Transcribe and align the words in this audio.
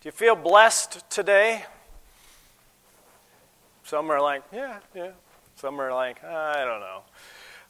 Do 0.00 0.08
you 0.08 0.12
feel 0.12 0.34
blessed 0.34 1.10
today? 1.10 1.62
Some 3.84 4.10
are 4.10 4.18
like, 4.18 4.42
yeah, 4.50 4.78
yeah. 4.94 5.10
Some 5.56 5.78
are 5.78 5.92
like, 5.92 6.24
I 6.24 6.64
don't 6.64 6.80
know. 6.80 7.02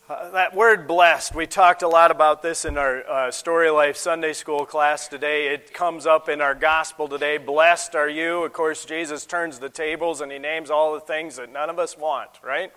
Uh, 0.09 0.31
that 0.31 0.55
word 0.55 0.87
blessed, 0.87 1.35
we 1.35 1.49
talked 1.49 1.83
a 1.83 1.89
lot 1.89 2.13
about 2.13 2.41
this 2.41 2.65
in 2.65 2.79
our 2.79 3.03
uh, 3.11 3.31
Story 3.33 3.69
Life 3.69 3.97
Sunday 3.97 4.33
School 4.33 4.65
class 4.65 5.09
today. 5.09 5.53
It 5.53 5.75
comes 5.75 6.07
up 6.07 6.29
in 6.29 6.41
our 6.41 6.55
gospel 6.55 7.09
today. 7.09 7.37
Blessed 7.37 7.97
are 7.97 8.09
you. 8.09 8.45
Of 8.45 8.53
course, 8.53 8.85
Jesus 8.85 9.27
turns 9.27 9.59
the 9.59 9.69
tables 9.69 10.21
and 10.21 10.31
he 10.31 10.39
names 10.39 10.71
all 10.71 10.95
the 10.95 11.01
things 11.01 11.35
that 11.35 11.53
none 11.53 11.69
of 11.69 11.81
us 11.81 11.99
want, 11.99 12.31
right? 12.45 12.71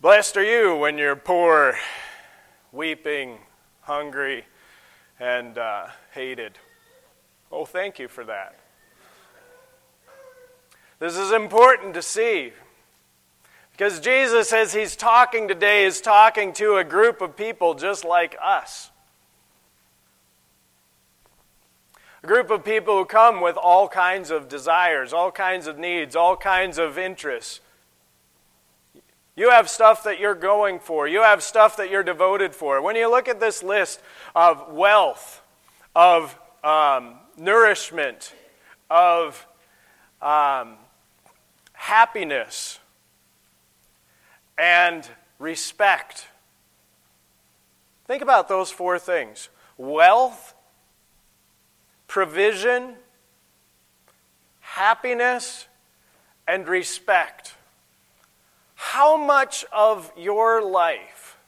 Blessed 0.00 0.38
are 0.38 0.44
you 0.44 0.76
when 0.76 0.96
you're 0.96 1.14
poor, 1.14 1.74
weeping, 2.72 3.36
hungry, 3.82 4.46
and 5.18 5.58
uh, 5.58 5.88
hated. 6.14 6.58
Oh, 7.52 7.64
thank 7.64 7.98
you 7.98 8.08
for 8.08 8.24
that. 8.24 8.58
This 11.00 11.16
is 11.16 11.32
important 11.32 11.94
to 11.94 12.02
see 12.02 12.52
because 13.72 13.98
Jesus, 13.98 14.52
as 14.52 14.74
he's 14.74 14.94
talking 14.94 15.48
today, 15.48 15.86
is 15.86 16.02
talking 16.02 16.52
to 16.52 16.76
a 16.76 16.84
group 16.84 17.22
of 17.22 17.34
people 17.34 17.72
just 17.74 18.04
like 18.04 18.36
us. 18.42 18.90
A 22.22 22.26
group 22.26 22.50
of 22.50 22.62
people 22.62 22.98
who 22.98 23.06
come 23.06 23.40
with 23.40 23.56
all 23.56 23.88
kinds 23.88 24.30
of 24.30 24.48
desires, 24.48 25.14
all 25.14 25.30
kinds 25.32 25.66
of 25.66 25.78
needs, 25.78 26.14
all 26.14 26.36
kinds 26.36 26.76
of 26.76 26.98
interests. 26.98 27.60
You 29.34 29.48
have 29.48 29.70
stuff 29.70 30.04
that 30.04 30.20
you're 30.20 30.34
going 30.34 30.78
for. 30.78 31.08
You 31.08 31.22
have 31.22 31.42
stuff 31.42 31.78
that 31.78 31.90
you're 31.90 32.02
devoted 32.02 32.54
for. 32.54 32.82
When 32.82 32.94
you 32.94 33.10
look 33.10 33.26
at 33.26 33.40
this 33.40 33.62
list 33.62 34.02
of 34.36 34.70
wealth, 34.70 35.40
of 35.96 36.38
um, 36.62 37.14
nourishment, 37.40 38.34
of 38.90 39.46
um, 40.20 40.76
happiness, 41.72 42.78
and 44.58 45.08
respect. 45.38 46.28
Think 48.06 48.22
about 48.22 48.48
those 48.48 48.70
four 48.70 48.98
things 48.98 49.48
wealth, 49.78 50.54
provision, 52.06 52.94
happiness, 54.60 55.66
and 56.46 56.68
respect. 56.68 57.54
How 58.74 59.16
much 59.16 59.64
of 59.72 60.12
your 60.16 60.62
life 60.62 61.38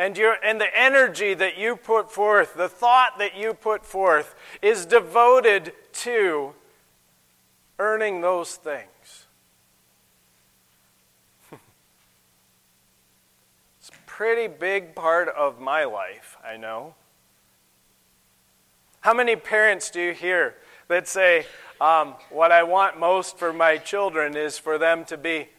and, 0.00 0.16
your, 0.16 0.36
and 0.42 0.58
the 0.58 0.74
energy 0.74 1.34
that 1.34 1.58
you 1.58 1.76
put 1.76 2.10
forth, 2.10 2.54
the 2.54 2.70
thought 2.70 3.18
that 3.18 3.36
you 3.36 3.52
put 3.52 3.84
forth, 3.84 4.34
is 4.62 4.86
devoted 4.86 5.74
to 5.92 6.54
earning 7.78 8.22
those 8.22 8.56
things? 8.56 9.26
it's 13.78 13.90
a 13.90 14.06
pretty 14.06 14.46
big 14.48 14.94
part 14.94 15.28
of 15.28 15.60
my 15.60 15.84
life, 15.84 16.38
I 16.42 16.56
know. 16.56 16.94
How 19.02 19.12
many 19.12 19.36
parents 19.36 19.90
do 19.90 20.00
you 20.00 20.14
hear 20.14 20.54
that 20.88 21.08
say, 21.08 21.44
um, 21.78 22.14
What 22.30 22.52
I 22.52 22.62
want 22.62 22.98
most 22.98 23.36
for 23.36 23.52
my 23.52 23.76
children 23.76 24.34
is 24.34 24.58
for 24.58 24.78
them 24.78 25.04
to 25.04 25.18
be? 25.18 25.50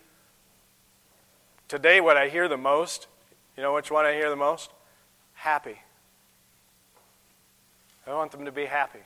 Today, 1.67 2.02
what 2.02 2.17
I 2.17 2.28
hear 2.28 2.47
the 2.47 2.58
most 2.58 3.06
you 3.58 3.64
know 3.64 3.74
which 3.74 3.92
one 3.92 4.06
I 4.06 4.14
hear 4.14 4.30
the 4.30 4.36
most? 4.36 4.72
Happy. 5.34 5.80
I 8.08 8.14
want 8.14 8.32
them 8.32 8.46
to 8.46 8.52
be 8.52 8.66
happy. 8.66 9.00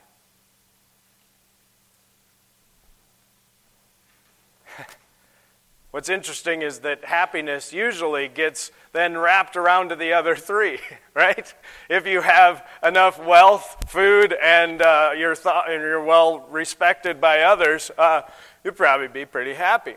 What's 5.90 6.08
interesting 6.08 6.62
is 6.62 6.80
that 6.80 7.04
happiness 7.04 7.72
usually 7.72 8.28
gets 8.28 8.70
then 8.92 9.16
wrapped 9.16 9.56
around 9.56 9.90
to 9.90 9.96
the 9.96 10.12
other 10.12 10.34
three, 10.34 10.78
right? 11.14 11.52
If 11.88 12.06
you 12.06 12.22
have 12.22 12.66
enough 12.82 13.22
wealth, 13.22 13.76
food, 13.88 14.34
and 14.42 14.80
uh, 14.80 15.10
you're, 15.16 15.34
th- 15.34 15.54
and 15.68 15.82
you're 15.82 16.02
well 16.02 16.46
respected 16.50 17.20
by 17.20 17.42
others, 17.42 17.90
uh, 17.98 18.22
you'd 18.64 18.76
probably 18.76 19.08
be 19.08 19.24
pretty 19.24 19.54
happy. 19.54 19.96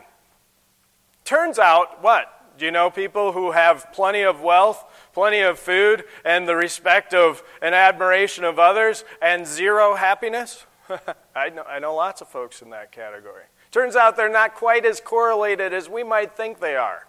Turns 1.23 1.59
out, 1.59 2.03
what? 2.03 2.38
Do 2.59 2.65
you 2.65 2.71
know 2.71 2.89
people 2.89 3.31
who 3.31 3.51
have 3.51 3.87
plenty 3.93 4.21
of 4.21 4.41
wealth, 4.41 4.83
plenty 5.13 5.39
of 5.39 5.57
food, 5.57 6.03
and 6.25 6.45
the 6.45 6.57
respect 6.57 7.13
of 7.13 7.41
and 7.61 7.73
admiration 7.73 8.43
of 8.43 8.59
others, 8.59 9.05
and 9.21 9.47
zero 9.47 9.95
happiness? 9.95 10.65
I, 11.35 11.51
know, 11.51 11.63
I 11.63 11.79
know 11.79 11.95
lots 11.95 12.19
of 12.19 12.27
folks 12.27 12.61
in 12.61 12.71
that 12.71 12.91
category. 12.91 13.43
Turns 13.71 13.95
out 13.95 14.17
they're 14.17 14.29
not 14.29 14.55
quite 14.55 14.85
as 14.85 14.99
correlated 14.99 15.73
as 15.73 15.87
we 15.87 16.03
might 16.03 16.35
think 16.35 16.59
they 16.59 16.75
are. 16.75 17.07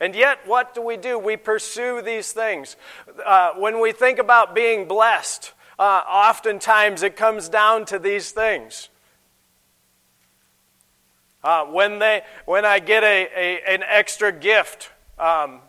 And 0.00 0.16
yet, 0.16 0.40
what 0.44 0.74
do 0.74 0.82
we 0.82 0.96
do? 0.96 1.16
We 1.16 1.36
pursue 1.36 2.02
these 2.02 2.32
things. 2.32 2.74
Uh, 3.24 3.52
when 3.56 3.80
we 3.80 3.92
think 3.92 4.18
about 4.18 4.52
being 4.52 4.88
blessed, 4.88 5.52
uh, 5.78 6.02
oftentimes 6.08 7.04
it 7.04 7.14
comes 7.14 7.48
down 7.48 7.84
to 7.84 8.00
these 8.00 8.32
things. 8.32 8.88
Uh, 11.44 11.64
when, 11.64 11.98
they, 11.98 12.22
when 12.44 12.64
I 12.64 12.78
get 12.78 13.02
a, 13.02 13.28
a 13.34 13.74
an 13.74 13.82
extra 13.82 14.30
gift, 14.30 14.90
um, 15.18 15.60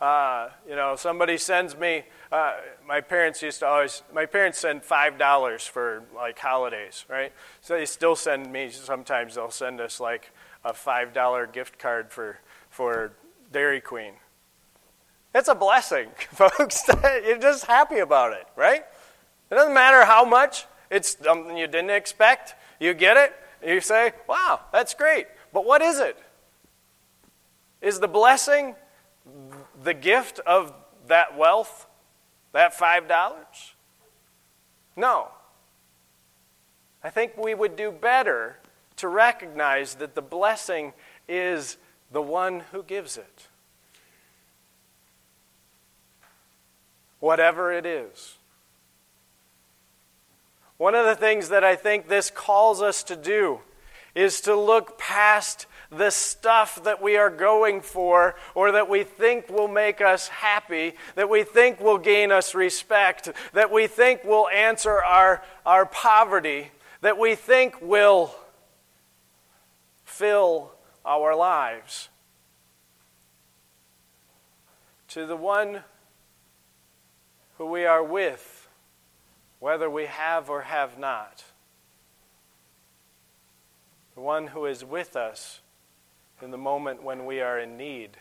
uh, 0.00 0.48
you 0.68 0.74
know, 0.74 0.96
somebody 0.96 1.38
sends 1.38 1.76
me, 1.76 2.04
uh, 2.32 2.54
my 2.86 3.00
parents 3.00 3.40
used 3.40 3.60
to 3.60 3.66
always, 3.66 4.02
my 4.12 4.26
parents 4.26 4.58
send 4.58 4.82
$5 4.82 5.68
for 5.68 6.02
like 6.14 6.38
holidays, 6.38 7.04
right? 7.08 7.32
So 7.60 7.74
they 7.74 7.86
still 7.86 8.16
send 8.16 8.52
me, 8.52 8.70
sometimes 8.70 9.36
they'll 9.36 9.50
send 9.50 9.80
us 9.80 10.00
like 10.00 10.32
a 10.64 10.72
$5 10.72 11.52
gift 11.52 11.78
card 11.78 12.10
for, 12.10 12.38
for 12.68 13.12
Dairy 13.52 13.80
Queen. 13.80 14.14
It's 15.34 15.48
a 15.48 15.54
blessing, 15.54 16.08
folks. 16.32 16.82
You're 17.24 17.38
just 17.38 17.66
happy 17.66 17.98
about 17.98 18.32
it, 18.32 18.46
right? 18.56 18.84
It 19.50 19.54
doesn't 19.54 19.74
matter 19.74 20.04
how 20.04 20.24
much, 20.24 20.66
it's 20.90 21.16
something 21.22 21.56
you 21.56 21.66
didn't 21.66 21.90
expect. 21.90 22.54
You 22.80 22.92
get 22.92 23.16
it, 23.16 23.34
you 23.64 23.80
say, 23.80 24.12
wow, 24.28 24.60
that's 24.72 24.94
great. 24.94 25.26
But 25.52 25.64
what 25.64 25.82
is 25.82 25.98
it? 25.98 26.18
Is 27.80 28.00
the 28.00 28.08
blessing 28.08 28.74
the 29.82 29.94
gift 29.94 30.38
of 30.40 30.72
that 31.08 31.36
wealth, 31.36 31.86
that 32.52 32.76
$5? 32.76 33.08
No. 34.96 35.28
I 37.02 37.10
think 37.10 37.36
we 37.36 37.54
would 37.54 37.76
do 37.76 37.90
better 37.90 38.58
to 38.96 39.08
recognize 39.08 39.96
that 39.96 40.14
the 40.14 40.22
blessing 40.22 40.92
is 41.28 41.76
the 42.12 42.22
one 42.22 42.60
who 42.72 42.82
gives 42.82 43.16
it. 43.16 43.48
Whatever 47.18 47.72
it 47.72 47.86
is. 47.86 48.36
One 50.78 50.94
of 50.94 51.06
the 51.06 51.14
things 51.14 51.50
that 51.50 51.64
I 51.64 51.76
think 51.76 52.08
this 52.08 52.30
calls 52.30 52.82
us 52.82 53.02
to 53.04 53.16
do 53.16 53.60
is 54.14 54.40
to 54.42 54.56
look 54.56 54.98
past 54.98 55.66
the 55.90 56.10
stuff 56.10 56.82
that 56.84 57.02
we 57.02 57.16
are 57.16 57.30
going 57.30 57.80
for 57.80 58.34
or 58.54 58.72
that 58.72 58.88
we 58.88 59.04
think 59.04 59.48
will 59.48 59.68
make 59.68 60.00
us 60.00 60.28
happy, 60.28 60.94
that 61.14 61.28
we 61.28 61.44
think 61.44 61.80
will 61.80 61.98
gain 61.98 62.32
us 62.32 62.54
respect, 62.54 63.28
that 63.52 63.70
we 63.70 63.86
think 63.86 64.24
will 64.24 64.48
answer 64.48 65.02
our, 65.02 65.42
our 65.66 65.86
poverty, 65.86 66.70
that 67.02 67.18
we 67.18 67.34
think 67.34 67.80
will 67.82 68.34
fill 70.04 70.72
our 71.04 71.36
lives. 71.36 72.08
To 75.08 75.26
the 75.26 75.36
one 75.36 75.80
who 77.58 77.66
we 77.66 77.84
are 77.84 78.02
with 78.02 78.51
whether 79.62 79.88
we 79.88 80.06
have 80.06 80.50
or 80.50 80.62
have 80.62 80.98
not. 80.98 81.44
The 84.16 84.20
one 84.20 84.48
who 84.48 84.66
is 84.66 84.84
with 84.84 85.14
us 85.14 85.60
in 86.42 86.50
the 86.50 86.58
moment 86.58 87.04
when 87.04 87.26
we 87.26 87.40
are 87.40 87.60
in 87.60 87.76
need 87.76 88.16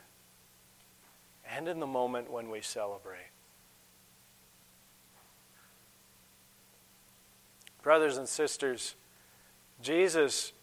and 1.49 1.67
in 1.67 1.79
the 1.79 1.87
moment 1.87 2.31
when 2.31 2.51
we 2.51 2.61
celebrate. 2.61 3.31
Brothers 7.81 8.17
and 8.17 8.29
sisters, 8.29 8.93
Jesus 9.81 10.53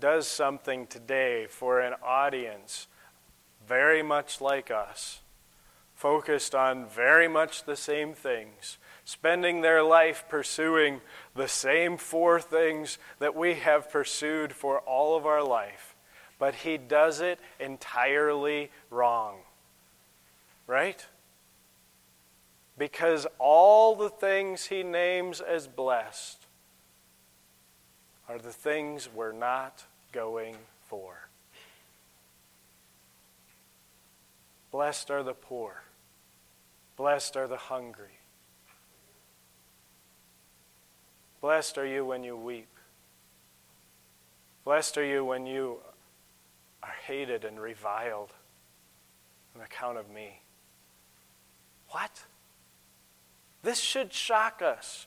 does 0.00 0.26
something 0.26 0.86
today 0.86 1.46
for 1.46 1.80
an 1.80 1.92
audience 2.02 2.86
very 3.68 4.02
much 4.02 4.40
like 4.40 4.70
us, 4.70 5.20
focused 5.96 6.54
on 6.54 6.86
very 6.86 7.26
much 7.26 7.64
the 7.64 7.76
same 7.76 8.14
things 8.14 8.78
spending 9.04 9.60
their 9.60 9.84
life 9.84 10.24
pursuing 10.28 11.00
the 11.36 11.46
same 11.46 11.96
four 11.96 12.40
things 12.40 12.98
that 13.20 13.36
we 13.36 13.54
have 13.54 13.90
pursued 13.90 14.52
for 14.52 14.80
all 14.80 15.16
of 15.16 15.24
our 15.24 15.44
life. 15.44 15.94
But 16.40 16.56
he 16.56 16.76
does 16.76 17.20
it 17.20 17.38
entirely 17.60 18.70
wrong. 18.90 19.36
Right? 20.66 21.06
because 22.78 23.26
all 23.38 23.94
the 23.96 24.10
things 24.10 24.66
he 24.66 24.82
names 24.82 25.40
as 25.40 25.66
blessed 25.66 26.46
are 28.28 28.38
the 28.38 28.52
things 28.52 29.08
we're 29.12 29.32
not 29.32 29.84
going 30.12 30.56
for. 30.88 31.28
Blessed 34.70 35.10
are 35.10 35.22
the 35.22 35.32
poor. 35.32 35.82
Blessed 37.06 37.36
are 37.36 37.46
the 37.46 37.56
hungry. 37.56 38.18
Blessed 41.40 41.78
are 41.78 41.86
you 41.86 42.04
when 42.04 42.24
you 42.24 42.36
weep. 42.36 42.66
Blessed 44.64 44.98
are 44.98 45.04
you 45.04 45.24
when 45.24 45.46
you 45.46 45.76
are 46.82 46.96
hated 47.06 47.44
and 47.44 47.60
reviled 47.60 48.32
on 49.54 49.62
account 49.62 49.98
of 49.98 50.10
me. 50.10 50.40
What? 51.90 52.24
This 53.62 53.78
should 53.78 54.12
shock 54.12 54.60
us. 54.60 55.06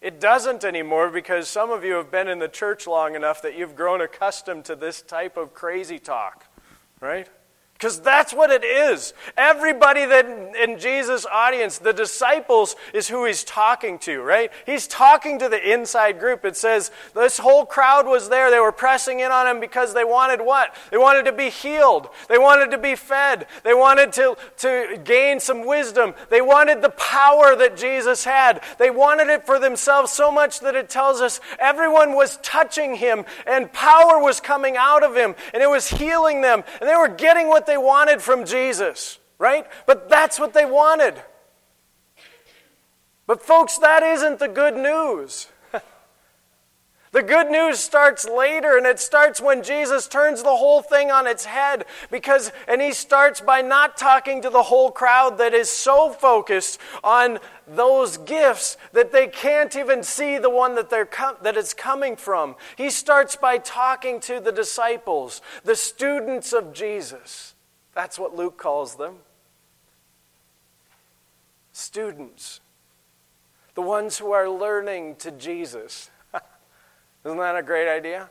It 0.00 0.22
doesn't 0.22 0.64
anymore 0.64 1.10
because 1.10 1.48
some 1.48 1.70
of 1.70 1.84
you 1.84 1.96
have 1.96 2.10
been 2.10 2.28
in 2.28 2.38
the 2.38 2.48
church 2.48 2.86
long 2.86 3.14
enough 3.14 3.42
that 3.42 3.58
you've 3.58 3.76
grown 3.76 4.00
accustomed 4.00 4.64
to 4.64 4.74
this 4.74 5.02
type 5.02 5.36
of 5.36 5.52
crazy 5.52 5.98
talk, 5.98 6.46
right? 6.98 7.28
Because 7.84 8.00
that's 8.00 8.32
what 8.32 8.50
it 8.50 8.64
is. 8.64 9.12
Everybody 9.36 10.06
that 10.06 10.24
in 10.56 10.78
Jesus' 10.78 11.26
audience, 11.30 11.76
the 11.76 11.92
disciples, 11.92 12.76
is 12.94 13.08
who 13.08 13.26
he's 13.26 13.44
talking 13.44 13.98
to, 13.98 14.22
right? 14.22 14.50
He's 14.64 14.86
talking 14.86 15.38
to 15.40 15.50
the 15.50 15.70
inside 15.70 16.18
group. 16.18 16.46
It 16.46 16.56
says 16.56 16.90
this 17.14 17.36
whole 17.36 17.66
crowd 17.66 18.06
was 18.06 18.30
there. 18.30 18.50
They 18.50 18.58
were 18.58 18.72
pressing 18.72 19.20
in 19.20 19.30
on 19.30 19.46
him 19.46 19.60
because 19.60 19.92
they 19.92 20.02
wanted 20.02 20.40
what? 20.40 20.74
They 20.90 20.96
wanted 20.96 21.26
to 21.26 21.32
be 21.32 21.50
healed. 21.50 22.08
They 22.26 22.38
wanted 22.38 22.70
to 22.70 22.78
be 22.78 22.94
fed. 22.94 23.48
They 23.64 23.74
wanted 23.74 24.14
to, 24.14 24.38
to 24.60 24.98
gain 25.04 25.38
some 25.38 25.66
wisdom. 25.66 26.14
They 26.30 26.40
wanted 26.40 26.80
the 26.80 26.88
power 26.88 27.54
that 27.54 27.76
Jesus 27.76 28.24
had. 28.24 28.62
They 28.78 28.88
wanted 28.88 29.28
it 29.28 29.44
for 29.44 29.58
themselves 29.58 30.10
so 30.10 30.32
much 30.32 30.60
that 30.60 30.74
it 30.74 30.88
tells 30.88 31.20
us 31.20 31.38
everyone 31.58 32.14
was 32.14 32.38
touching 32.38 32.94
him 32.94 33.26
and 33.46 33.70
power 33.74 34.18
was 34.18 34.40
coming 34.40 34.78
out 34.78 35.02
of 35.02 35.14
him 35.14 35.34
and 35.52 35.62
it 35.62 35.68
was 35.68 35.88
healing 35.88 36.40
them 36.40 36.64
and 36.80 36.88
they 36.88 36.96
were 36.96 37.08
getting 37.08 37.48
what 37.48 37.66
they 37.66 37.73
wanted 37.76 38.22
from 38.22 38.44
Jesus, 38.44 39.18
right? 39.38 39.66
But 39.86 40.08
that's 40.08 40.38
what 40.38 40.54
they 40.54 40.64
wanted. 40.64 41.20
But, 43.26 43.42
folks, 43.42 43.78
that 43.78 44.02
isn't 44.02 44.38
the 44.38 44.48
good 44.48 44.76
news. 44.76 45.48
The 47.12 47.22
good 47.22 47.48
news 47.48 47.78
starts 47.78 48.28
later, 48.28 48.76
and 48.76 48.84
it 48.84 48.98
starts 48.98 49.40
when 49.40 49.62
Jesus 49.62 50.08
turns 50.08 50.42
the 50.42 50.56
whole 50.56 50.82
thing 50.82 51.12
on 51.12 51.28
its 51.28 51.44
head. 51.44 51.84
Because, 52.10 52.50
and 52.66 52.82
he 52.82 52.90
starts 52.90 53.40
by 53.40 53.60
not 53.60 53.96
talking 53.96 54.42
to 54.42 54.50
the 54.50 54.64
whole 54.64 54.90
crowd 54.90 55.38
that 55.38 55.54
is 55.54 55.70
so 55.70 56.10
focused 56.10 56.80
on 57.04 57.38
those 57.68 58.16
gifts 58.16 58.76
that 58.94 59.12
they 59.12 59.28
can't 59.28 59.76
even 59.76 60.02
see 60.02 60.38
the 60.38 60.50
one 60.50 60.74
that, 60.74 60.90
they're 60.90 61.06
com- 61.06 61.36
that 61.42 61.56
it's 61.56 61.72
coming 61.72 62.16
from. 62.16 62.56
He 62.74 62.90
starts 62.90 63.36
by 63.36 63.58
talking 63.58 64.18
to 64.22 64.40
the 64.40 64.50
disciples, 64.50 65.40
the 65.62 65.76
students 65.76 66.52
of 66.52 66.72
Jesus. 66.72 67.54
That's 67.94 68.18
what 68.18 68.34
Luke 68.34 68.56
calls 68.56 68.96
them. 68.96 69.16
Students, 71.72 72.60
the 73.74 73.82
ones 73.82 74.18
who 74.18 74.32
are 74.32 74.48
learning 74.48 75.16
to 75.16 75.30
Jesus. 75.30 76.10
Isn't 77.24 77.38
that 77.38 77.56
a 77.56 77.62
great 77.62 77.88
idea? 77.88 78.30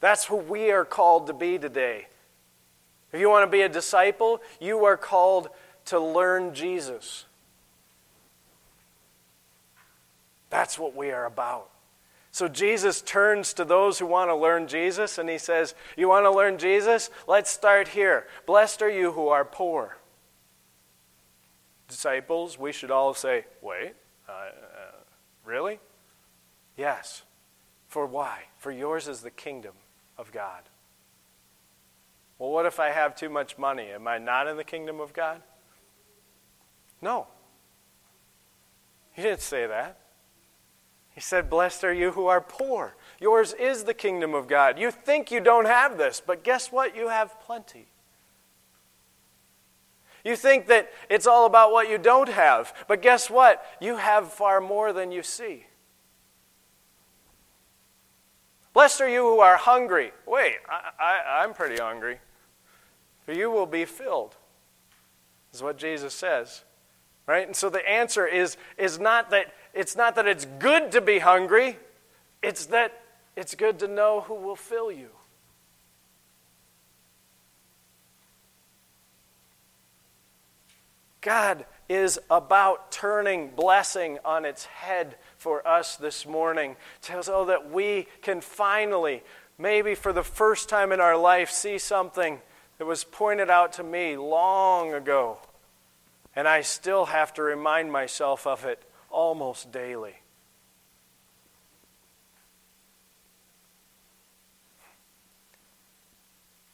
That's 0.00 0.24
who 0.24 0.36
we 0.36 0.70
are 0.70 0.84
called 0.84 1.26
to 1.28 1.32
be 1.32 1.58
today. 1.58 2.06
If 3.12 3.20
you 3.20 3.28
want 3.28 3.46
to 3.46 3.50
be 3.50 3.62
a 3.62 3.68
disciple, 3.68 4.40
you 4.60 4.84
are 4.84 4.96
called 4.96 5.48
to 5.86 6.00
learn 6.00 6.54
Jesus. 6.54 7.26
That's 10.48 10.78
what 10.78 10.94
we 10.94 11.10
are 11.10 11.26
about. 11.26 11.71
So 12.32 12.48
Jesus 12.48 13.02
turns 13.02 13.52
to 13.52 13.64
those 13.64 13.98
who 13.98 14.06
want 14.06 14.30
to 14.30 14.34
learn 14.34 14.66
Jesus 14.66 15.18
and 15.18 15.28
he 15.28 15.36
says, 15.36 15.74
You 15.98 16.08
want 16.08 16.24
to 16.24 16.30
learn 16.30 16.56
Jesus? 16.56 17.10
Let's 17.28 17.50
start 17.50 17.88
here. 17.88 18.26
Blessed 18.46 18.80
are 18.80 18.90
you 18.90 19.12
who 19.12 19.28
are 19.28 19.44
poor. 19.44 19.98
Disciples, 21.88 22.58
we 22.58 22.72
should 22.72 22.90
all 22.90 23.12
say, 23.12 23.44
Wait, 23.60 23.92
uh, 24.26 24.32
uh, 24.32 24.50
really? 25.44 25.78
Yes. 26.78 27.22
For 27.88 28.06
why? 28.06 28.44
For 28.56 28.72
yours 28.72 29.08
is 29.08 29.20
the 29.20 29.30
kingdom 29.30 29.74
of 30.16 30.32
God. 30.32 30.62
Well, 32.38 32.50
what 32.50 32.64
if 32.64 32.80
I 32.80 32.88
have 32.88 33.14
too 33.14 33.28
much 33.28 33.58
money? 33.58 33.90
Am 33.90 34.08
I 34.08 34.16
not 34.16 34.48
in 34.48 34.56
the 34.56 34.64
kingdom 34.64 35.00
of 35.00 35.12
God? 35.12 35.42
No. 37.02 37.26
He 39.12 39.20
didn't 39.20 39.42
say 39.42 39.66
that. 39.66 39.98
He 41.14 41.20
said, 41.20 41.50
Blessed 41.50 41.84
are 41.84 41.92
you 41.92 42.12
who 42.12 42.26
are 42.26 42.40
poor. 42.40 42.94
Yours 43.20 43.52
is 43.52 43.84
the 43.84 43.94
kingdom 43.94 44.34
of 44.34 44.48
God. 44.48 44.78
You 44.78 44.90
think 44.90 45.30
you 45.30 45.40
don't 45.40 45.66
have 45.66 45.98
this, 45.98 46.22
but 46.24 46.42
guess 46.42 46.72
what? 46.72 46.96
You 46.96 47.08
have 47.08 47.40
plenty. 47.40 47.86
You 50.24 50.36
think 50.36 50.66
that 50.68 50.90
it's 51.10 51.26
all 51.26 51.46
about 51.46 51.72
what 51.72 51.90
you 51.90 51.98
don't 51.98 52.28
have, 52.28 52.72
but 52.86 53.02
guess 53.02 53.28
what? 53.28 53.64
You 53.80 53.96
have 53.96 54.32
far 54.32 54.60
more 54.60 54.92
than 54.92 55.10
you 55.10 55.22
see. 55.22 55.66
Blessed 58.72 59.02
are 59.02 59.08
you 59.08 59.22
who 59.22 59.40
are 59.40 59.56
hungry. 59.56 60.12
Wait, 60.26 60.56
I, 60.98 61.44
am 61.44 61.52
pretty 61.52 61.76
hungry. 61.82 62.18
For 63.26 63.32
you 63.32 63.50
will 63.50 63.66
be 63.66 63.84
filled, 63.84 64.36
is 65.52 65.62
what 65.62 65.76
Jesus 65.76 66.14
says. 66.14 66.64
Right? 67.26 67.46
And 67.46 67.54
so 67.54 67.70
the 67.70 67.88
answer 67.88 68.26
is, 68.26 68.56
is 68.78 68.98
not 68.98 69.30
that 69.30 69.52
it's 69.74 69.96
not 69.96 70.14
that 70.16 70.26
it's 70.26 70.46
good 70.58 70.92
to 70.92 71.00
be 71.00 71.18
hungry, 71.18 71.78
it's 72.42 72.66
that 72.66 73.00
it's 73.36 73.54
good 73.54 73.78
to 73.78 73.88
know 73.88 74.22
who 74.22 74.34
will 74.34 74.56
fill 74.56 74.92
you. 74.92 75.08
God 81.22 81.64
is 81.88 82.18
about 82.30 82.90
turning 82.90 83.50
blessing 83.50 84.18
on 84.24 84.44
its 84.44 84.64
head 84.64 85.16
for 85.36 85.66
us 85.66 85.96
this 85.96 86.26
morning 86.26 86.76
so 87.00 87.44
that 87.44 87.70
we 87.70 88.08
can 88.22 88.40
finally, 88.40 89.22
maybe 89.56 89.94
for 89.94 90.12
the 90.12 90.24
first 90.24 90.68
time 90.68 90.90
in 90.90 91.00
our 91.00 91.16
life, 91.16 91.48
see 91.50 91.78
something 91.78 92.40
that 92.78 92.86
was 92.86 93.04
pointed 93.04 93.50
out 93.50 93.72
to 93.74 93.84
me 93.84 94.16
long 94.16 94.92
ago. 94.92 95.38
And 96.34 96.48
I 96.48 96.62
still 96.62 97.06
have 97.06 97.32
to 97.34 97.42
remind 97.42 97.92
myself 97.92 98.46
of 98.46 98.64
it 98.64 98.82
almost 99.12 99.70
daily. 99.70 100.16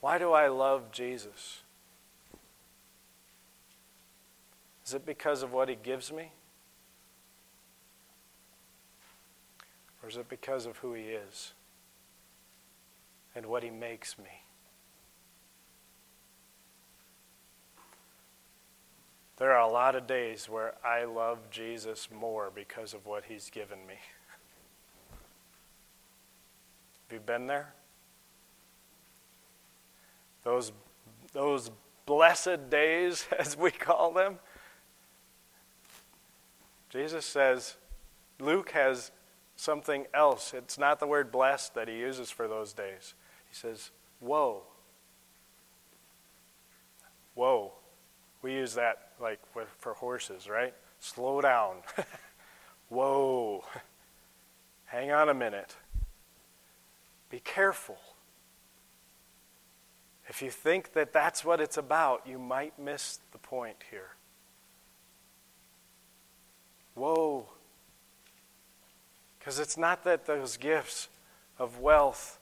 Why 0.00 0.18
do 0.18 0.32
I 0.32 0.48
love 0.48 0.92
Jesus? 0.92 1.62
Is 4.86 4.94
it 4.94 5.04
because 5.04 5.42
of 5.42 5.52
what 5.52 5.68
he 5.68 5.74
gives 5.74 6.12
me? 6.12 6.32
Or 10.02 10.08
is 10.08 10.16
it 10.16 10.28
because 10.28 10.64
of 10.64 10.78
who 10.78 10.94
he 10.94 11.02
is 11.02 11.52
and 13.34 13.46
what 13.46 13.62
he 13.62 13.70
makes 13.70 14.16
me? 14.16 14.47
There 19.38 19.52
are 19.52 19.60
a 19.60 19.70
lot 19.70 19.94
of 19.94 20.08
days 20.08 20.48
where 20.48 20.74
I 20.84 21.04
love 21.04 21.38
Jesus 21.48 22.08
more 22.12 22.50
because 22.52 22.92
of 22.92 23.06
what 23.06 23.24
he's 23.28 23.50
given 23.50 23.78
me. 23.86 23.94
Have 27.06 27.12
you 27.12 27.20
been 27.20 27.46
there? 27.46 27.72
Those, 30.42 30.72
those 31.32 31.70
blessed 32.04 32.68
days, 32.68 33.28
as 33.38 33.56
we 33.56 33.70
call 33.70 34.12
them. 34.12 34.40
Jesus 36.90 37.24
says, 37.24 37.76
Luke 38.40 38.70
has 38.72 39.12
something 39.54 40.06
else. 40.12 40.52
It's 40.52 40.78
not 40.78 40.98
the 40.98 41.06
word 41.06 41.30
blessed 41.30 41.74
that 41.74 41.86
he 41.86 41.98
uses 41.98 42.30
for 42.30 42.48
those 42.48 42.72
days. 42.72 43.14
He 43.48 43.54
says, 43.54 43.90
Woe. 44.20 44.62
Woe. 47.36 47.77
We 48.48 48.54
use 48.54 48.76
that 48.76 49.10
like 49.20 49.40
for 49.76 49.92
horses, 49.92 50.48
right? 50.48 50.72
Slow 51.00 51.42
down. 51.42 51.82
Whoa. 52.88 53.62
Hang 54.86 55.12
on 55.12 55.28
a 55.28 55.34
minute. 55.34 55.76
Be 57.28 57.40
careful. 57.40 57.98
If 60.28 60.40
you 60.40 60.50
think 60.50 60.94
that 60.94 61.12
that's 61.12 61.44
what 61.44 61.60
it's 61.60 61.76
about, 61.76 62.22
you 62.26 62.38
might 62.38 62.78
miss 62.78 63.18
the 63.32 63.38
point 63.38 63.76
here. 63.90 64.12
Whoa. 66.94 67.50
Because 69.38 69.58
it's 69.58 69.76
not 69.76 70.04
that 70.04 70.24
those 70.24 70.56
gifts 70.56 71.08
of 71.58 71.80
wealth, 71.80 72.38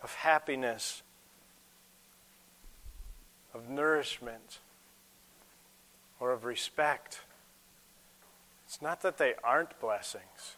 of 0.00 0.14
happiness, 0.14 1.02
of 3.54 3.68
nourishment, 3.68 4.58
or 6.20 6.32
of 6.32 6.44
respect. 6.44 7.20
It's 8.66 8.80
not 8.80 9.02
that 9.02 9.18
they 9.18 9.34
aren't 9.44 9.78
blessings. 9.80 10.56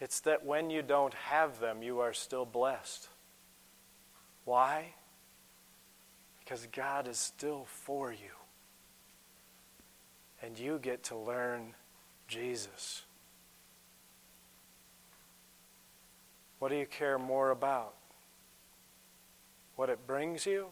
It's 0.00 0.20
that 0.20 0.46
when 0.46 0.70
you 0.70 0.82
don't 0.82 1.14
have 1.14 1.60
them, 1.60 1.82
you 1.82 2.00
are 2.00 2.12
still 2.12 2.44
blessed. 2.44 3.08
Why? 4.44 4.94
Because 6.38 6.66
God 6.72 7.06
is 7.06 7.18
still 7.18 7.66
for 7.66 8.10
you. 8.12 8.36
And 10.42 10.58
you 10.58 10.78
get 10.78 11.04
to 11.04 11.16
learn 11.16 11.74
Jesus. 12.28 13.02
What 16.58 16.70
do 16.70 16.76
you 16.76 16.86
care 16.86 17.18
more 17.18 17.50
about? 17.50 17.94
What 19.80 19.88
it 19.88 20.06
brings 20.06 20.44
you 20.44 20.66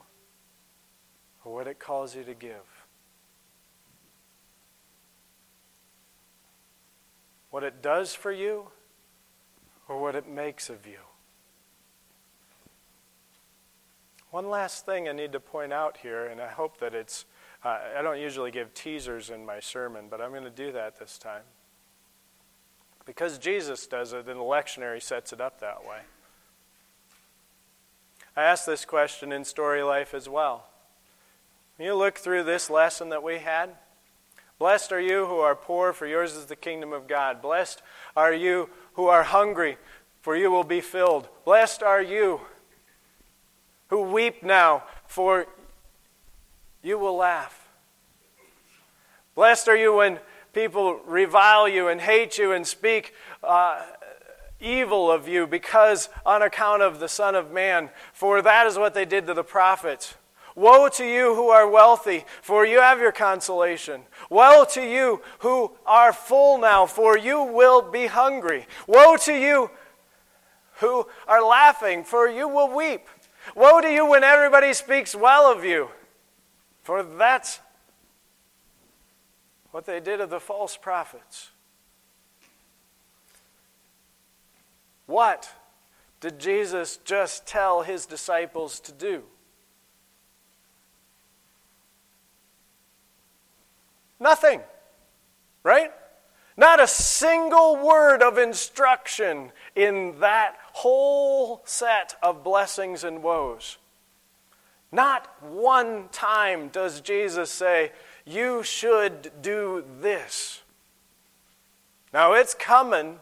or 1.42 1.54
what 1.54 1.66
it 1.66 1.78
calls 1.78 2.14
you 2.14 2.24
to 2.24 2.34
give? 2.34 2.84
what 7.48 7.62
it 7.62 7.80
does 7.80 8.14
for 8.14 8.30
you 8.30 8.68
or 9.88 9.98
what 9.98 10.14
it 10.14 10.28
makes 10.28 10.68
of 10.68 10.86
you. 10.86 10.98
One 14.30 14.50
last 14.50 14.84
thing 14.84 15.08
I 15.08 15.12
need 15.12 15.32
to 15.32 15.40
point 15.40 15.72
out 15.72 15.96
here, 15.96 16.26
and 16.26 16.38
I 16.38 16.48
hope 16.48 16.78
that 16.80 16.94
it's, 16.94 17.24
uh, 17.64 17.78
I 17.98 18.02
don't 18.02 18.20
usually 18.20 18.50
give 18.50 18.74
teasers 18.74 19.30
in 19.30 19.46
my 19.46 19.58
sermon, 19.58 20.08
but 20.10 20.20
I'm 20.20 20.32
going 20.32 20.44
to 20.44 20.50
do 20.50 20.70
that 20.72 20.98
this 20.98 21.16
time. 21.16 21.44
Because 23.06 23.38
Jesus 23.38 23.86
does 23.86 24.12
it, 24.12 24.28
and 24.28 24.38
the 24.38 24.44
lectionary 24.44 25.00
sets 25.00 25.32
it 25.32 25.40
up 25.40 25.60
that 25.60 25.80
way. 25.88 26.00
I 28.38 28.44
asked 28.44 28.66
this 28.66 28.84
question 28.84 29.32
in 29.32 29.44
Story 29.44 29.82
Life 29.82 30.14
as 30.14 30.28
well. 30.28 30.68
When 31.74 31.86
you 31.86 31.96
look 31.96 32.18
through 32.18 32.44
this 32.44 32.70
lesson 32.70 33.08
that 33.08 33.24
we 33.24 33.38
had, 33.38 33.70
Blessed 34.60 34.92
are 34.92 35.00
you 35.00 35.26
who 35.26 35.38
are 35.38 35.56
poor, 35.56 35.92
for 35.92 36.06
yours 36.06 36.34
is 36.34 36.46
the 36.46 36.54
kingdom 36.54 36.92
of 36.92 37.08
God. 37.08 37.42
Blessed 37.42 37.82
are 38.16 38.32
you 38.32 38.70
who 38.92 39.08
are 39.08 39.24
hungry, 39.24 39.76
for 40.22 40.36
you 40.36 40.52
will 40.52 40.62
be 40.62 40.80
filled. 40.80 41.26
Blessed 41.44 41.82
are 41.82 42.00
you 42.00 42.42
who 43.88 44.02
weep 44.02 44.44
now, 44.44 44.84
for 45.08 45.46
you 46.80 46.96
will 46.96 47.16
laugh. 47.16 47.68
Blessed 49.34 49.66
are 49.66 49.76
you 49.76 49.96
when 49.96 50.20
people 50.52 51.00
revile 51.04 51.68
you 51.68 51.88
and 51.88 52.00
hate 52.00 52.38
you 52.38 52.52
and 52.52 52.64
speak 52.64 53.14
uh, 53.42 53.82
evil 54.60 55.10
of 55.10 55.28
you 55.28 55.46
because 55.46 56.08
on 56.26 56.42
account 56.42 56.82
of 56.82 57.00
the 57.00 57.08
Son 57.08 57.34
of 57.34 57.52
Man, 57.52 57.90
for 58.12 58.42
that 58.42 58.66
is 58.66 58.78
what 58.78 58.94
they 58.94 59.04
did 59.04 59.26
to 59.26 59.34
the 59.34 59.44
prophets. 59.44 60.14
Woe 60.54 60.88
to 60.88 61.04
you 61.04 61.36
who 61.36 61.50
are 61.50 61.70
wealthy, 61.70 62.24
for 62.42 62.66
you 62.66 62.80
have 62.80 62.98
your 62.98 63.12
consolation. 63.12 64.02
Woe 64.28 64.64
to 64.72 64.82
you 64.82 65.22
who 65.38 65.70
are 65.86 66.12
full 66.12 66.58
now, 66.58 66.84
for 66.84 67.16
you 67.16 67.42
will 67.42 67.80
be 67.80 68.06
hungry. 68.06 68.66
Woe 68.88 69.16
to 69.18 69.32
you 69.32 69.70
who 70.80 71.06
are 71.28 71.44
laughing, 71.44 72.02
for 72.02 72.28
you 72.28 72.48
will 72.48 72.74
weep. 72.74 73.06
Woe 73.54 73.80
to 73.80 73.88
you 73.88 74.04
when 74.04 74.24
everybody 74.24 74.72
speaks 74.72 75.14
well 75.14 75.50
of 75.50 75.64
you, 75.64 75.90
for 76.82 77.04
that's 77.04 77.60
what 79.70 79.86
they 79.86 80.00
did 80.00 80.20
of 80.20 80.28
the 80.28 80.40
false 80.40 80.76
prophets. 80.76 81.50
What 85.08 85.50
did 86.20 86.38
Jesus 86.38 86.98
just 86.98 87.46
tell 87.46 87.80
his 87.80 88.04
disciples 88.04 88.78
to 88.80 88.92
do? 88.92 89.22
Nothing. 94.20 94.60
Right? 95.62 95.90
Not 96.58 96.78
a 96.78 96.86
single 96.86 97.76
word 97.76 98.22
of 98.22 98.36
instruction 98.36 99.50
in 99.74 100.20
that 100.20 100.56
whole 100.74 101.62
set 101.64 102.16
of 102.22 102.44
blessings 102.44 103.02
and 103.02 103.22
woes. 103.22 103.78
Not 104.92 105.42
one 105.42 106.10
time 106.12 106.68
does 106.68 107.00
Jesus 107.00 107.50
say, 107.50 107.92
You 108.26 108.62
should 108.62 109.30
do 109.40 109.84
this. 110.00 110.60
Now 112.12 112.34
it's 112.34 112.52
coming. 112.52 113.20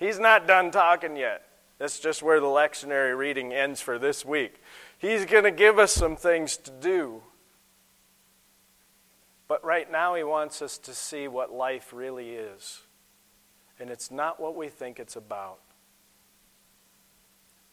He's 0.00 0.18
not 0.18 0.48
done 0.48 0.70
talking 0.70 1.14
yet. 1.14 1.46
That's 1.78 2.00
just 2.00 2.22
where 2.22 2.40
the 2.40 2.46
lectionary 2.46 3.16
reading 3.16 3.52
ends 3.52 3.82
for 3.82 3.98
this 3.98 4.24
week. 4.24 4.54
He's 4.98 5.26
going 5.26 5.44
to 5.44 5.50
give 5.50 5.78
us 5.78 5.92
some 5.92 6.16
things 6.16 6.56
to 6.56 6.70
do. 6.70 7.22
But 9.46 9.62
right 9.62 9.90
now, 9.90 10.14
he 10.14 10.22
wants 10.22 10.62
us 10.62 10.78
to 10.78 10.94
see 10.94 11.28
what 11.28 11.52
life 11.52 11.92
really 11.92 12.30
is. 12.30 12.80
And 13.78 13.90
it's 13.90 14.10
not 14.10 14.40
what 14.40 14.56
we 14.56 14.68
think 14.68 14.98
it's 14.98 15.16
about. 15.16 15.58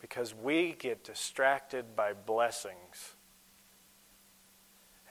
Because 0.01 0.35
we 0.35 0.75
get 0.77 1.05
distracted 1.05 1.95
by 1.95 2.11
blessings 2.13 3.13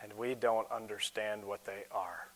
and 0.02 0.12
we 0.14 0.34
don't 0.34 0.70
understand 0.70 1.44
what 1.44 1.64
they 1.64 1.84
are. 1.90 2.28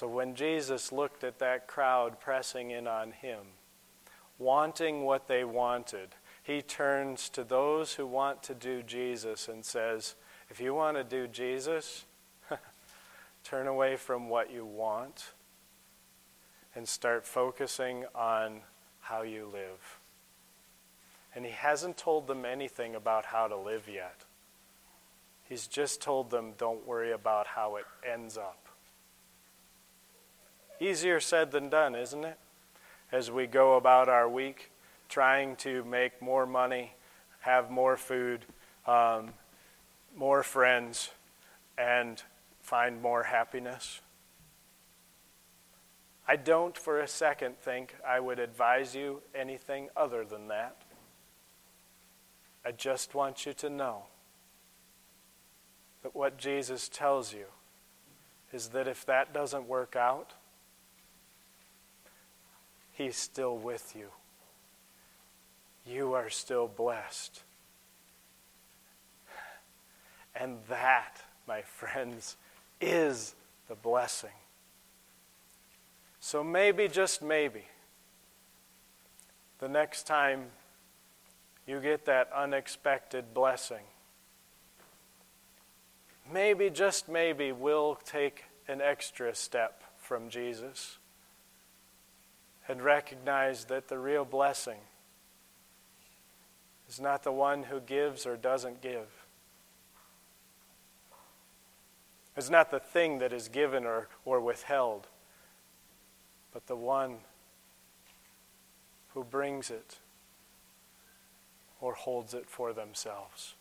So 0.00 0.08
when 0.08 0.34
Jesus 0.34 0.92
looked 0.92 1.24
at 1.24 1.40
that 1.40 1.66
crowd 1.66 2.20
pressing 2.20 2.70
in 2.70 2.86
on 2.86 3.12
him, 3.12 3.40
wanting 4.38 5.04
what 5.04 5.28
they 5.28 5.44
wanted, 5.44 6.08
he 6.42 6.62
turns 6.62 7.28
to 7.28 7.44
those 7.44 7.92
who 7.92 8.06
want 8.06 8.42
to 8.44 8.54
do 8.54 8.82
Jesus 8.82 9.46
and 9.46 9.62
says, 9.62 10.14
If 10.48 10.58
you 10.58 10.72
want 10.72 10.96
to 10.96 11.04
do 11.04 11.28
Jesus, 11.28 12.06
turn 13.44 13.66
away 13.66 13.96
from 13.96 14.30
what 14.30 14.50
you 14.50 14.64
want 14.64 15.34
and 16.74 16.88
start 16.88 17.26
focusing 17.26 18.06
on 18.14 18.62
how 19.00 19.20
you 19.20 19.50
live. 19.52 19.98
And 21.34 21.44
he 21.44 21.52
hasn't 21.52 21.98
told 21.98 22.26
them 22.26 22.46
anything 22.46 22.94
about 22.94 23.26
how 23.26 23.48
to 23.48 23.56
live 23.58 23.86
yet. 23.86 24.24
He's 25.46 25.66
just 25.66 26.00
told 26.00 26.30
them, 26.30 26.54
don't 26.56 26.86
worry 26.86 27.12
about 27.12 27.46
how 27.46 27.76
it 27.76 27.84
ends 28.10 28.38
up. 28.38 28.59
Easier 30.80 31.20
said 31.20 31.50
than 31.50 31.68
done, 31.68 31.94
isn't 31.94 32.24
it? 32.24 32.38
As 33.12 33.30
we 33.30 33.46
go 33.46 33.76
about 33.76 34.08
our 34.08 34.28
week 34.28 34.70
trying 35.10 35.56
to 35.56 35.84
make 35.84 36.22
more 36.22 36.46
money, 36.46 36.94
have 37.40 37.70
more 37.70 37.96
food, 37.96 38.46
um, 38.86 39.30
more 40.16 40.42
friends, 40.42 41.10
and 41.76 42.22
find 42.62 43.02
more 43.02 43.24
happiness. 43.24 44.00
I 46.26 46.36
don't 46.36 46.78
for 46.78 47.00
a 47.00 47.08
second 47.08 47.58
think 47.58 47.96
I 48.06 48.20
would 48.20 48.38
advise 48.38 48.94
you 48.94 49.20
anything 49.34 49.88
other 49.96 50.24
than 50.24 50.48
that. 50.48 50.76
I 52.64 52.72
just 52.72 53.14
want 53.14 53.44
you 53.44 53.52
to 53.54 53.68
know 53.68 54.04
that 56.02 56.14
what 56.14 56.38
Jesus 56.38 56.88
tells 56.88 57.34
you 57.34 57.46
is 58.52 58.68
that 58.68 58.86
if 58.86 59.04
that 59.06 59.34
doesn't 59.34 59.66
work 59.66 59.96
out, 59.96 60.34
He's 62.92 63.16
still 63.16 63.56
with 63.56 63.94
you 63.96 64.10
you 65.90 66.14
are 66.14 66.30
still 66.30 66.68
blessed. 66.68 67.42
And 70.34 70.58
that, 70.68 71.22
my 71.46 71.62
friends, 71.62 72.36
is 72.80 73.34
the 73.68 73.74
blessing. 73.74 74.30
So 76.20 76.44
maybe, 76.44 76.86
just 76.86 77.22
maybe, 77.22 77.64
the 79.58 79.68
next 79.68 80.06
time 80.06 80.46
you 81.66 81.80
get 81.80 82.04
that 82.06 82.30
unexpected 82.34 83.34
blessing, 83.34 83.84
maybe, 86.32 86.70
just 86.70 87.08
maybe, 87.08 87.52
we'll 87.52 87.96
take 87.96 88.44
an 88.68 88.80
extra 88.80 89.34
step 89.34 89.82
from 89.98 90.28
Jesus 90.28 90.99
and 92.68 92.82
recognize 92.82 93.64
that 93.64 93.88
the 93.88 93.98
real 93.98 94.24
blessing 94.24 94.78
is 96.88 97.00
not 97.00 97.22
the 97.22 97.32
one 97.32 97.64
who 97.64 97.80
gives 97.80 98.26
or 98.26 98.36
doesn't 98.36 98.80
give. 98.80 99.06
It's 102.36 102.50
not 102.50 102.70
the 102.70 102.80
thing 102.80 103.18
that 103.18 103.32
is 103.32 103.48
given 103.48 103.84
or, 103.84 104.08
or 104.24 104.40
withheld, 104.40 105.08
but 106.52 106.66
the 106.66 106.76
one 106.76 107.18
who 109.14 109.24
brings 109.24 109.70
it 109.70 109.98
or 111.80 111.94
holds 111.94 112.34
it 112.34 112.48
for 112.48 112.72
themselves. 112.72 113.54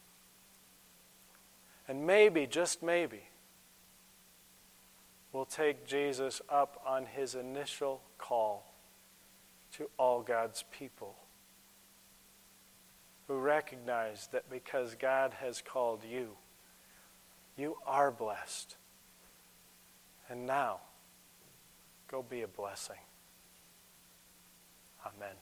And 1.88 2.06
maybe, 2.06 2.46
just 2.46 2.84
maybe, 2.84 3.24
we'll 5.34 5.46
take 5.46 5.88
Jesus 5.88 6.41
up 6.50 6.82
on 6.86 7.06
his 7.06 7.34
initial 7.34 8.01
call 8.18 8.69
to 9.78 9.90
all 9.98 10.22
God's 10.22 10.64
people 10.72 11.16
who 13.28 13.38
recognize 13.38 14.28
that 14.32 14.50
because 14.50 14.96
God 14.96 15.34
has 15.40 15.62
called 15.62 16.04
you, 16.04 16.30
you 17.56 17.76
are 17.86 18.12
blessed. 18.12 18.76
And 20.30 20.46
now, 20.46 20.80
go 22.08 22.24
be 22.24 22.42
a 22.42 22.48
blessing. 22.48 22.96
Amen. 25.06 25.36